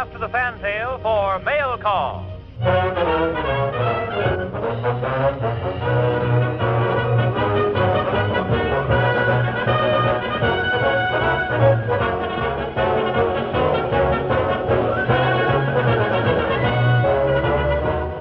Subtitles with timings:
[0.00, 2.24] after the fantail for Mail Call.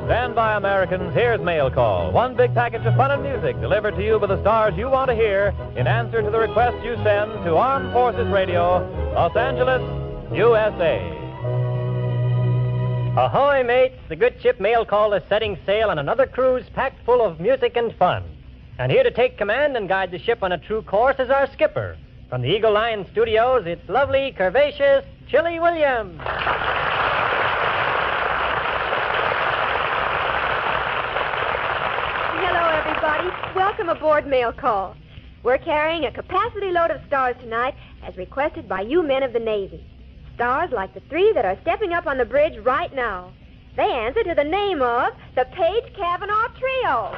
[0.06, 1.14] Stand by, Americans.
[1.14, 2.12] Here's Mail Call.
[2.12, 5.12] One big package of fun and music delivered to you by the stars you want
[5.12, 8.86] to hear in answer to the request you send to Armed Forces Radio,
[9.16, 9.82] Los Angeles,
[10.34, 11.19] USA.
[13.20, 14.00] Ahoy, mates!
[14.08, 17.76] The good ship Mail Call is setting sail on another cruise packed full of music
[17.76, 18.24] and fun.
[18.78, 21.52] And here to take command and guide the ship on a true course is our
[21.52, 21.98] skipper.
[22.30, 26.18] From the Eagle Lion Studios, it's lovely, curvaceous Chili Williams.
[32.40, 33.28] Hello, everybody.
[33.54, 34.96] Welcome aboard Mail Call.
[35.44, 39.40] We're carrying a capacity load of stars tonight, as requested by you men of the
[39.40, 39.86] Navy.
[40.40, 43.34] Stars like the three that are stepping up on the bridge right now.
[43.76, 47.14] They answer to the name of the Page Cavanaugh Trio.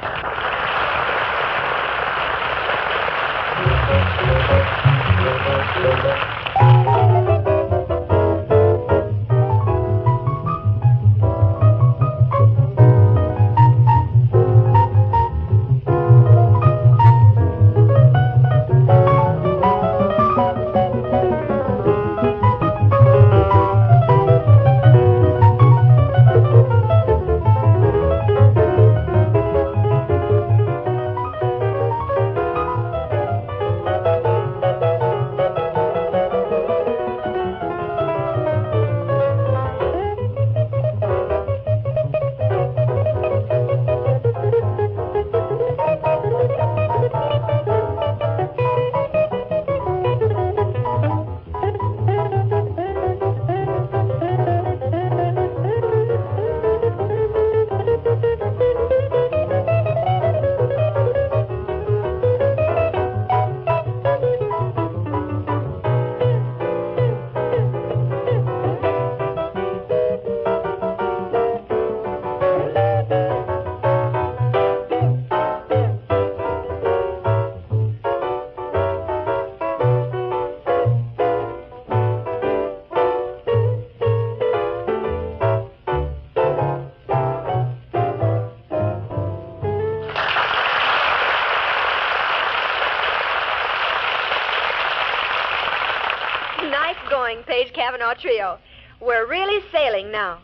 [98.12, 98.58] Cavanaugh Trio.
[99.00, 100.38] We're really sailing now.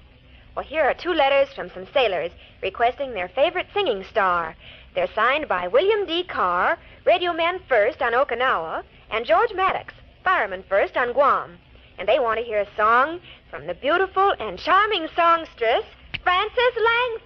[0.55, 4.57] Well, here are two letters from some sailors requesting their favorite singing star.
[4.95, 6.25] They're signed by William D.
[6.25, 11.59] Carr, Radio Man First on Okinawa, and George Maddox, Fireman First on Guam.
[11.99, 13.21] And they want to hear a song
[13.51, 15.85] from the beautiful and charming songstress,
[16.23, 16.75] Frances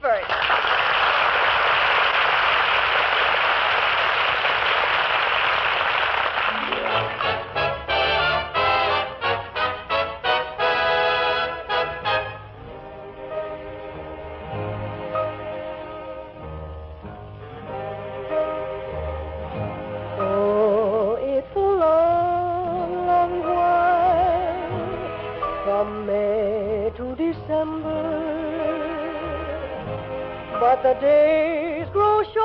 [0.03, 0.91] Langford.
[30.82, 32.43] The days grow short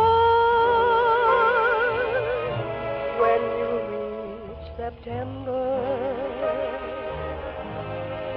[3.20, 5.66] when you reach September,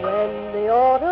[0.00, 1.09] when the autumn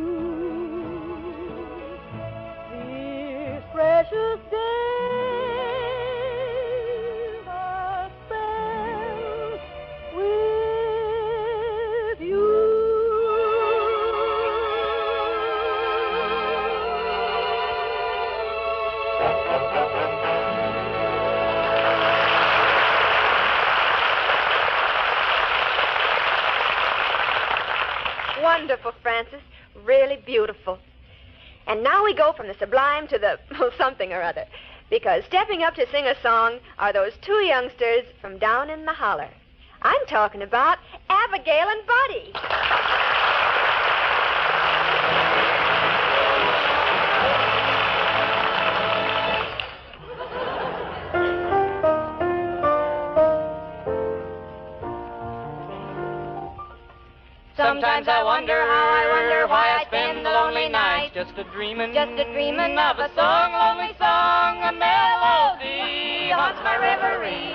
[2.73, 4.64] these precious days.
[32.15, 33.39] Go from the sublime to the
[33.79, 34.45] something or other.
[34.91, 38.93] Because stepping up to sing a song are those two youngsters from down in the
[38.93, 39.31] holler.
[39.83, 40.79] I'm talking about
[41.11, 42.33] Abigail and Buddy.
[57.57, 59.85] Sometimes I wonder how I wonder why I
[61.27, 66.77] just a dreaming, Just a dreaming of a song, lonely song, a melody haunts my
[66.77, 67.55] reverie.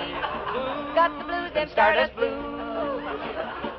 [0.94, 2.34] Got the blues, them stardust blue.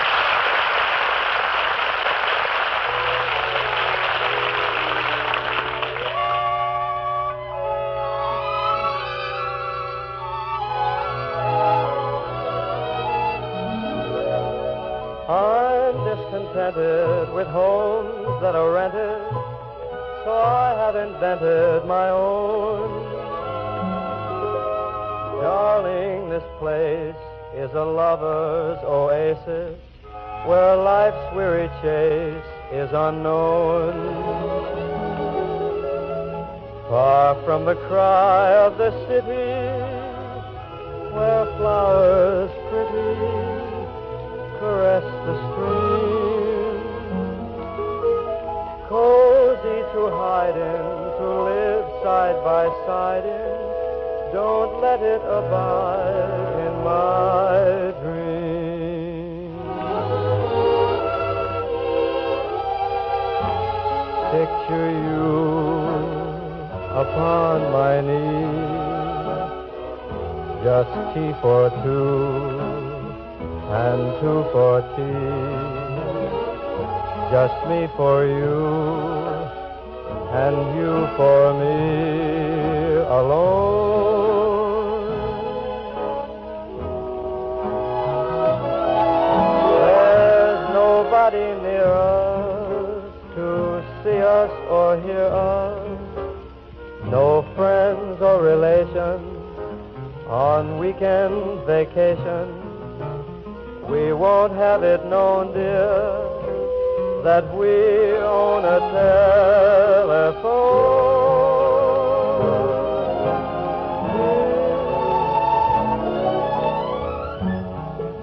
[27.99, 29.77] Lover's oasis
[30.47, 33.93] where life's weary chase is unknown.
[36.87, 39.51] Far from the cry of the city,
[41.15, 43.11] where flowers pretty
[44.59, 46.79] caress the stream.
[48.87, 50.85] Cozy to hide in,
[51.19, 53.59] to live side by side in.
[54.31, 55.68] Don't let it abide
[67.11, 68.99] upon my knee,
[70.63, 72.59] just tea for two
[73.81, 76.19] and two for tea.
[77.31, 78.61] Just me for you,
[80.43, 81.77] and you for me
[83.19, 83.49] alone.
[89.85, 93.03] There's nobody near us
[93.35, 93.47] to
[94.03, 96.28] see us or hear us.
[97.05, 99.39] No friends or relations
[100.27, 102.47] on weekend vacation.
[103.87, 106.27] We won't have it known, dear,
[107.23, 107.69] that we
[108.17, 110.59] own a telephone.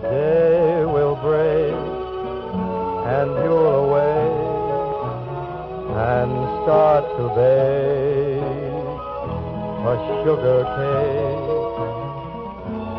[0.03, 1.75] Day will break
[3.17, 4.37] and you'll awake
[5.97, 6.31] and
[6.63, 8.26] start to bake
[9.89, 11.47] a sugar cake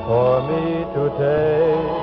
[0.07, 0.65] for me
[0.95, 1.95] to take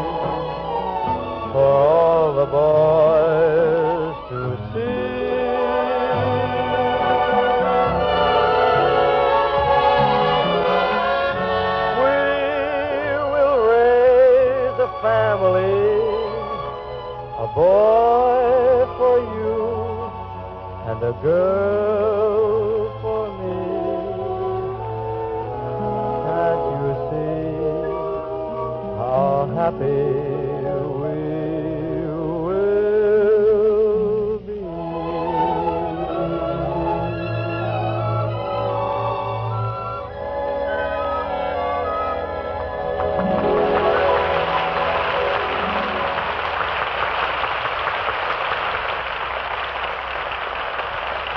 [1.53, 4.41] for all the boys to
[4.73, 5.25] see.
[12.00, 12.21] We
[13.33, 15.88] will raise a family,
[17.38, 19.57] a boy for you
[20.91, 22.24] and a girl
[29.64, 29.76] happy.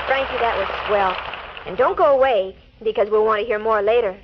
[0.06, 1.16] Frankie, that was swell.
[1.64, 4.18] And don't go away, because we'll want to hear more later.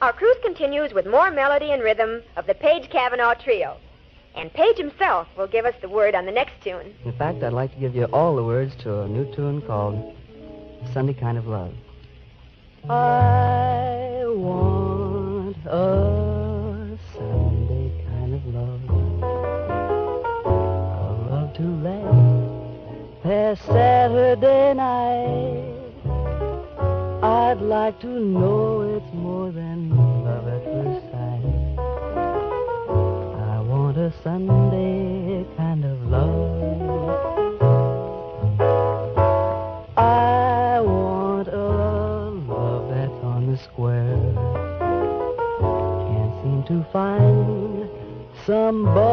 [0.00, 3.76] Well, our cruise continues with more melody and rhythm of the Page Cavanaugh Trio.
[4.34, 6.94] And Page himself will give us the word on the next tune.
[7.04, 10.16] In fact, I'd like to give you all the words to a new tune called
[10.92, 11.74] Sunday Kind of Love.
[12.88, 18.80] I want a Sunday kind of love.
[20.46, 20.48] A
[21.30, 25.76] love to last past Saturday night.
[27.22, 28.99] I'd like to know it's
[29.40, 29.88] more than
[30.22, 31.44] love at first sight.
[33.48, 37.40] I want a Sunday kind of love.
[39.96, 41.56] I want a
[42.52, 44.20] love that's on the square.
[46.10, 47.88] Can't seem to find
[48.44, 49.09] somebody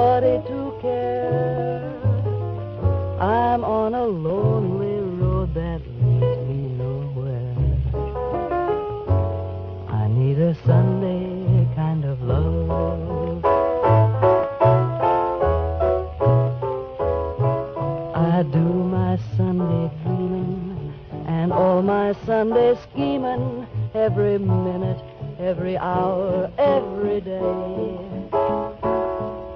[21.78, 25.00] all my Sunday scheming every minute,
[25.38, 28.00] every hour, every day.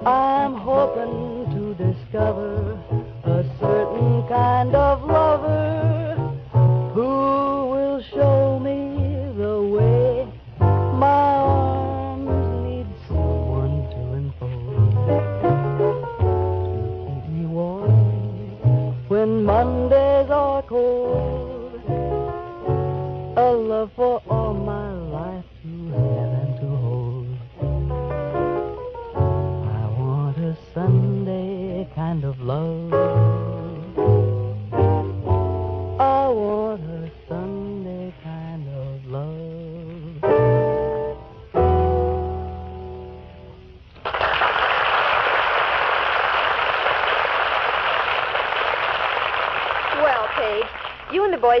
[0.06, 2.51] I'm hoping to discover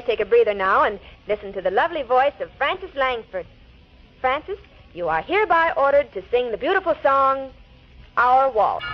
[0.00, 3.46] take a breather now and listen to the lovely voice of Frances Langford.
[4.20, 4.58] Frances,
[4.94, 7.50] you are hereby ordered to sing the beautiful song,
[8.16, 8.84] Our Waltz.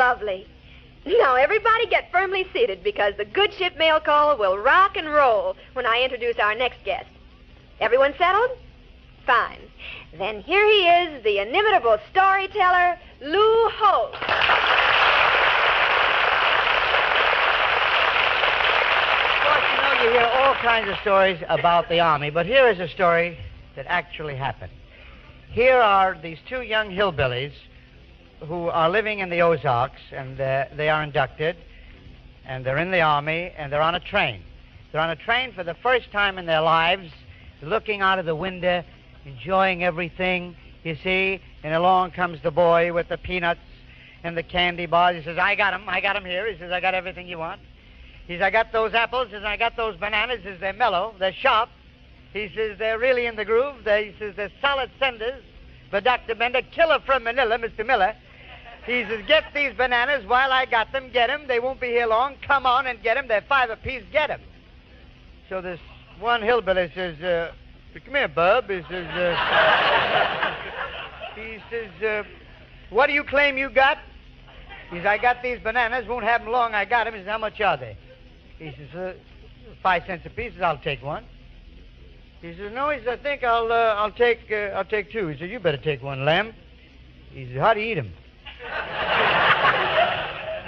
[0.00, 0.46] Lovely.
[1.06, 5.56] Now, everybody get firmly seated because the good ship mail call will rock and roll
[5.74, 7.08] when I introduce our next guest.
[7.80, 8.50] Everyone settled?
[9.26, 9.60] Fine.
[10.18, 14.16] Then here he is, the inimitable storyteller, Lou Holtz.
[14.16, 14.22] Of
[19.46, 22.80] course, you know, you hear all kinds of stories about the Army, but here is
[22.80, 23.38] a story
[23.76, 24.72] that actually happened.
[25.50, 27.52] Here are these two young hillbillies
[28.46, 31.56] who are living in the Ozarks, and they are inducted,
[32.44, 34.42] and they're in the Army, and they're on a train.
[34.92, 37.10] They're on a train for the first time in their lives,
[37.62, 38.82] looking out of the window,
[39.24, 43.60] enjoying everything, you see, and along comes the boy with the peanuts
[44.24, 45.16] and the candy bars.
[45.16, 46.50] He says, I got 'em, I got 'em here.
[46.50, 47.60] He says, I got everything you want.
[48.26, 49.28] He says, I got those apples.
[49.28, 50.40] He says, I got those bananas.
[50.42, 51.68] He says, they're mellow, they're sharp.
[52.32, 53.84] He says, they're really in the groove.
[53.84, 55.42] They, he says, they're solid senders.
[55.90, 56.34] But Dr.
[56.34, 57.84] Bender, killer from Manila, Mr.
[57.84, 58.14] Miller.
[58.86, 61.10] He says, get these bananas while I got them.
[61.10, 61.46] Get 'em.
[61.46, 62.36] They won't be here long.
[62.46, 63.28] Come on and get 'em.
[63.28, 64.02] They're five apiece.
[64.10, 64.40] Get 'em.
[65.48, 65.78] So this
[66.18, 67.52] one hillbilly says, uh,
[68.04, 68.70] come here, bub.
[68.70, 70.54] He says, uh,
[71.34, 72.22] he says, uh,
[72.88, 73.98] what do you claim you got?
[74.90, 76.06] He says, I got these bananas.
[76.08, 76.74] Won't have 'em long.
[76.74, 77.14] I got 'em.
[77.14, 77.96] He says, how much are they?
[78.58, 79.12] He says, uh,
[79.82, 80.52] five cents apiece.
[80.60, 81.24] I'll take one.
[82.40, 82.88] He says, no.
[82.90, 85.28] He says, I think I'll, uh, I'll take, uh, I'll take two.
[85.28, 86.54] He says, you better take one, lamb."
[87.32, 88.12] He says, how do you eat 'em?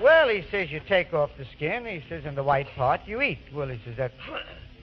[0.02, 1.84] Well, he says, you take off the skin.
[1.84, 3.38] He says, and the white part you eat.
[3.52, 4.12] Well, he says, that,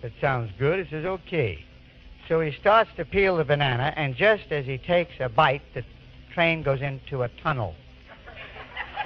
[0.02, 0.86] that sounds good.
[0.86, 1.66] He says, okay.
[2.28, 5.84] So he starts to peel the banana, and just as he takes a bite, the
[6.34, 7.76] train goes into a tunnel.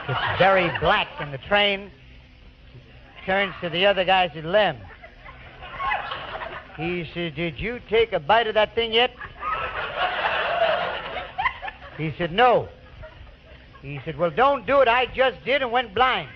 [0.10, 1.90] It's very black, and the train
[3.26, 4.78] turns to the other guy and says, Lem.
[6.76, 9.12] He says, Did you take a bite of that thing yet?
[11.98, 12.68] He said, No.
[13.84, 14.88] He said, Well, don't do it.
[14.88, 16.30] I just did and went blind.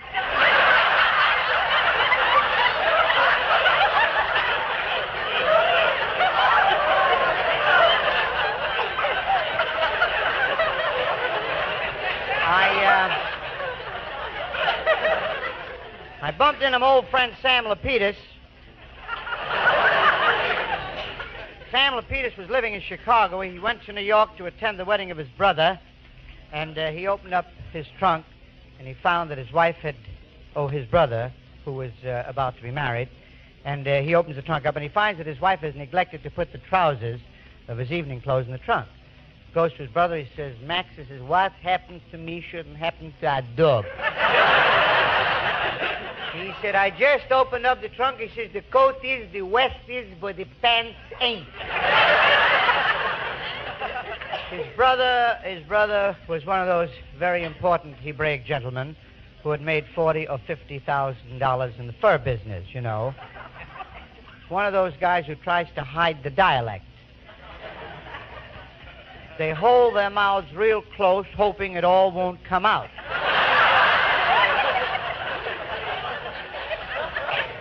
[12.50, 12.84] I,
[16.20, 18.16] uh, I bumped into my old friend Sam Lapidus.
[21.70, 23.40] Sam Lapidus was living in Chicago.
[23.40, 25.80] He went to New York to attend the wedding of his brother,
[26.52, 28.24] and uh, he opened up his trunk,
[28.78, 29.96] and he found that his wife had,
[30.56, 31.32] oh, his brother,
[31.64, 33.08] who was uh, about to be married,
[33.64, 36.22] and uh, he opens the trunk up, and he finds that his wife has neglected
[36.22, 37.20] to put the trousers
[37.68, 38.88] of his evening clothes in the trunk.
[39.54, 43.12] Goes to his brother, he says, Max, he says, what happens to me shouldn't happen
[43.20, 43.84] to a dog.
[46.34, 48.18] He said, I just opened up the trunk.
[48.18, 51.46] He says, the coat is, the vest is, but the pants ain't.
[54.50, 58.96] His brother, his brother was one of those very important Hebraic gentlemen
[59.42, 63.14] who had made forty or fifty thousand dollars in the fur business, you know.
[64.48, 66.84] One of those guys who tries to hide the dialect.
[69.36, 72.88] They hold their mouths real close, hoping it all won't come out.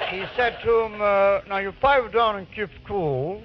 [0.10, 3.44] He said to him, uh, now you pipe down and keep cool.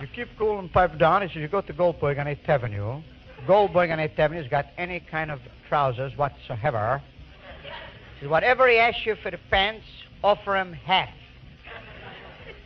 [0.00, 1.22] You keep cool and pipe down.
[1.22, 3.02] He said, you go to Goldberg on 8th Avenue.
[3.46, 7.02] Goldberg on 8th Avenue has got any kind of trousers whatsoever.
[7.62, 9.84] He said, whatever he asks you for the pants,
[10.22, 11.08] offer him half.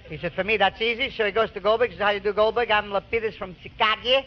[0.09, 1.11] He said, for me, that's easy.
[1.17, 1.91] So he goes to Goldberg.
[1.91, 2.71] He says, how you do, Goldberg?
[2.71, 4.03] I'm Lapidus from Chicago.
[4.03, 4.25] He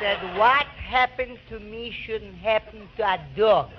[0.00, 3.70] said, what happened to me shouldn't happen to a dog.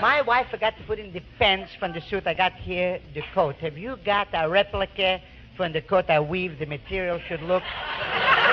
[0.00, 3.22] My wife forgot to put in the pants from the suit I got here, the
[3.34, 3.56] coat.
[3.56, 5.20] Have you got a replica
[5.56, 6.58] from the coat I weave?
[6.58, 7.62] The material should look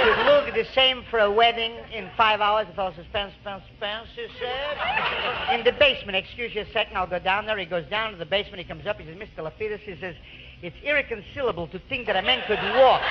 [0.03, 2.67] should look the same for a wedding in five hours.
[2.69, 5.57] If all suspense, suspense, suspense, he said.
[5.57, 6.17] In the basement.
[6.17, 6.97] Excuse you a second.
[6.97, 7.57] I'll go down there.
[7.57, 8.59] He goes down to the basement.
[8.59, 8.99] He comes up.
[8.99, 9.43] He says, Mr.
[9.43, 10.15] Lapidus, he says,
[10.61, 13.01] it's irreconcilable to think that a man could walk,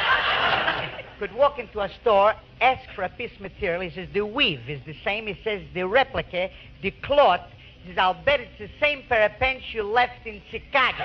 [1.19, 3.81] could walk into a store, ask for a piece of material.
[3.83, 5.27] He says, the weave is the same.
[5.27, 6.51] He says, the replica,
[6.83, 7.41] the cloth.
[7.83, 11.05] He says, I'll bet it's the same pair of pants you left in Chicago.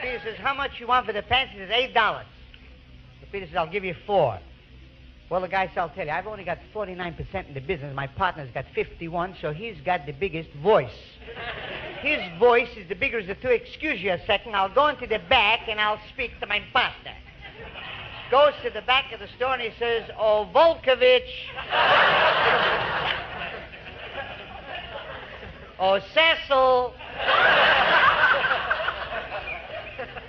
[0.00, 1.52] Peter says, how much you want for the pants?
[1.52, 2.26] He says, eight dollars.
[3.30, 4.38] Peter says, I'll give you four.
[5.28, 7.94] Well, the guy says, I'll tell you, I've only got 49% in the business.
[7.94, 10.88] My partner's got 51, so he's got the biggest voice.
[12.00, 13.48] His voice is the bigger of the two.
[13.48, 14.54] Excuse you a second.
[14.54, 17.12] I'll go into the back and I'll speak to my partner.
[18.30, 21.28] Goes to the back of the store and he says, Oh, Volkovich.
[25.78, 26.94] Oh, Cecil.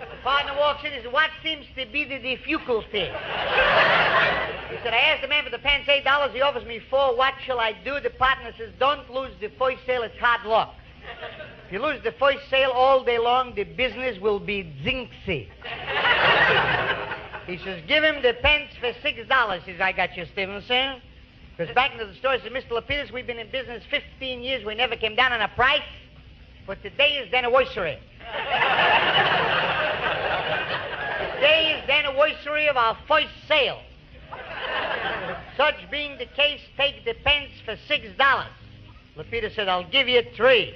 [0.09, 3.09] The partner walks in and says, What seems to be the difficulty?
[4.69, 6.31] He said, I asked the man for the pants eight dollars.
[6.33, 7.15] He offers me four.
[7.15, 7.99] What shall I do?
[7.99, 10.03] The partner says, Don't lose the first sale.
[10.03, 10.75] It's hard luck.
[11.65, 15.47] If you lose the first sale all day long, the business will be zinxy.
[17.47, 19.63] he says, Give him the pants for six dollars.
[19.65, 21.01] He says, I got you, Stevenson.
[21.59, 22.37] Goes back into the store.
[22.39, 22.69] Says, Mr.
[22.69, 24.63] Lapidus, we've been in business 15 years.
[24.63, 25.81] We never came down on a price.
[26.65, 27.99] But today is the anniversary.
[31.35, 33.81] today is the anniversary of our first sale.
[35.57, 38.47] Such being the case, take the pants for six dollars.
[39.17, 40.73] Lapidus said, I'll give you three.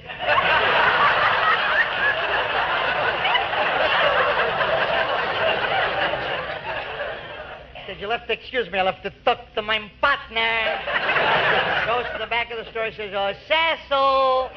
[7.94, 8.78] Said, you'll have to excuse me.
[8.78, 10.34] I'll have to talk to my partner.
[11.86, 12.90] Goes to the back of the store.
[12.90, 14.50] Says, oh, Cecil.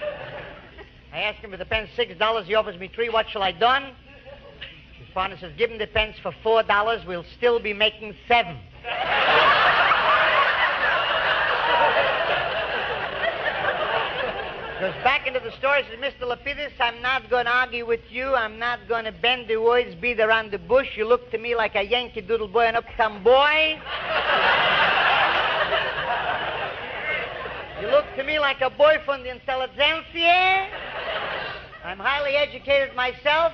[1.13, 2.47] I ask him for the pens six dollars.
[2.47, 3.10] He offers me three.
[3.10, 3.93] What shall I done?
[5.00, 7.06] His partner says, give him the pens for four dollars.
[7.06, 8.58] We'll still be making seven.
[14.80, 15.80] Goes back into the store.
[15.90, 16.28] Says, Mr.
[16.28, 18.36] Lapidus, I'm not going to argue with you.
[18.36, 20.88] I'm not going to bend the words, beat around the bush.
[20.96, 23.80] You look to me like a Yankee Doodle boy, an uptown boy.
[27.80, 30.68] You look to me like a boy from the intelligentsia.
[31.86, 33.54] I'm highly educated myself.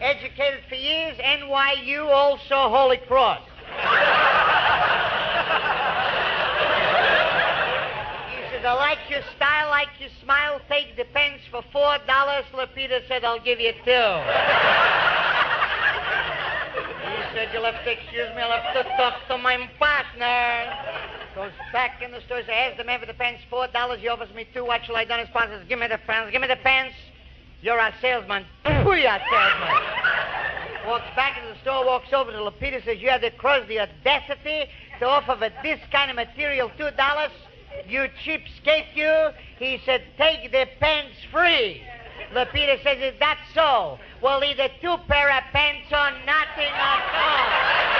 [0.00, 1.18] Educated for years.
[1.18, 3.42] NYU, also Holy Cross.
[8.30, 10.60] He says, I like your style, like your smile.
[10.68, 12.44] Take the pens for four dollars.
[12.54, 13.80] Lapidus said, I'll give you two.
[13.82, 13.90] He
[17.34, 18.42] said, you'll have to excuse me.
[18.42, 20.72] I'll have to talk to my partner.
[21.34, 22.42] Goes back in the store.
[22.42, 23.42] Says, ask the man for the pants.
[23.50, 23.98] Four dollars.
[24.02, 24.64] He offers me two.
[24.64, 25.14] What shall I do?
[25.14, 26.30] His partner says, give me the pants.
[26.30, 26.94] Give me the pants.
[27.62, 28.46] You're our salesman.
[28.64, 29.82] We're salesman?
[30.86, 33.80] Walks back into the store, walks over to Lapidus, says, you have the cross the
[33.80, 37.32] audacity to offer for this kind of material two dollars?
[37.88, 39.30] You cheapskate, you.
[39.58, 41.82] He said, take the pants free.
[42.32, 43.98] Lapidus says, is that so?
[44.22, 47.90] Well, either two pair of pants or nothing at all.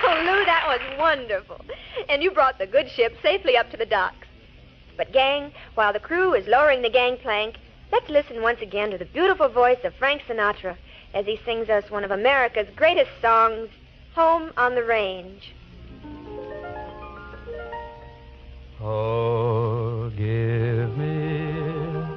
[0.00, 1.60] Oh, Lou, that was wonderful.
[2.08, 4.26] And you brought the good ship safely up to the docks.
[4.96, 7.56] But, gang, while the crew is lowering the gangplank,
[7.92, 10.76] let's listen once again to the beautiful voice of Frank Sinatra
[11.14, 13.68] as he sings us one of America's greatest songs,
[14.14, 15.54] Home on the Range.
[18.80, 21.50] Oh, give me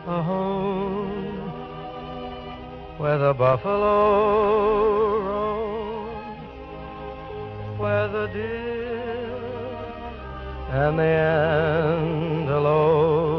[0.08, 1.52] a home
[2.98, 6.38] where the buffalo roam,
[7.80, 8.82] where the deer
[10.70, 11.04] and the
[12.24, 13.31] antelope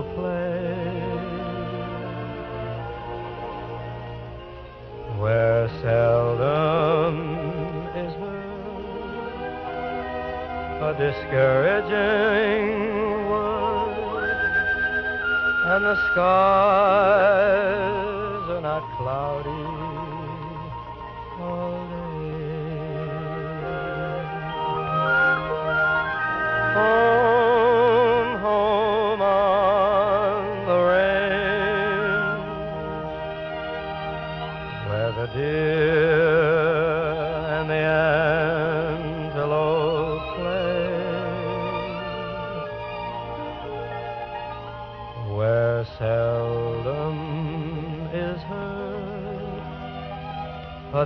[5.42, 7.16] where seldom
[7.96, 9.34] is heard
[10.88, 12.64] a discouraging
[13.28, 14.22] word,
[15.72, 17.24] and the skies
[18.54, 19.61] are not cloudy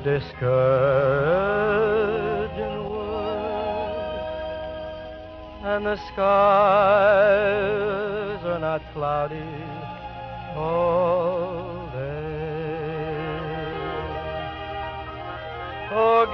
[0.07, 0.39] discouraging
[2.89, 3.91] word,
[5.65, 7.25] and the skies
[8.45, 9.43] are not cloudy
[10.55, 12.37] all day.
[15.91, 16.27] Oh,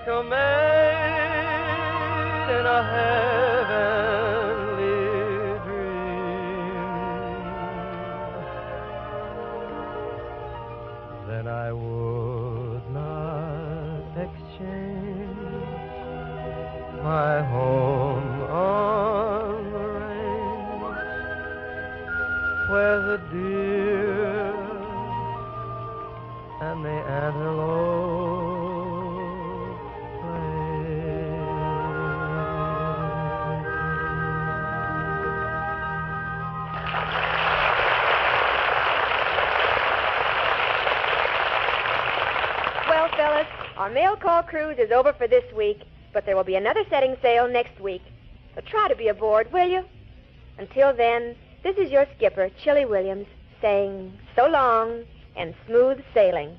[0.00, 0.38] like a maid
[2.58, 3.98] in a heavenly
[5.66, 6.76] dream.
[11.28, 15.36] Then I would not exchange
[17.02, 20.96] my home on the range
[22.70, 24.60] where the deer
[43.90, 47.16] Our mail call cruise is over for this week, but there will be another setting
[47.20, 48.02] sail next week.
[48.54, 49.84] So try to be aboard, will you?
[50.58, 53.26] Until then, this is your skipper, Chili Williams,
[53.60, 55.02] saying so long
[55.34, 56.56] and smooth sailing.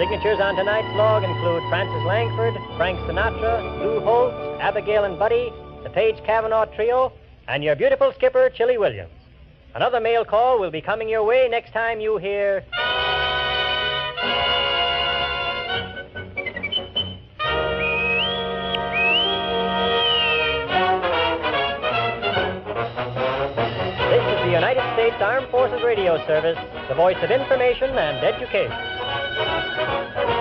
[0.00, 5.90] Signatures on tonight's log include Frances Langford, Frank Sinatra, Lou Holtz, Abigail and Buddy, the
[5.90, 7.12] Page Cavanaugh Trio,
[7.48, 9.12] and your beautiful skipper, Chili Williams.
[9.74, 12.64] Another mail call will be coming your way next time you hear.
[24.08, 26.56] This is the United States Armed Forces Radio Service,
[26.88, 28.99] the voice of information and education.
[29.76, 30.39] Thank you.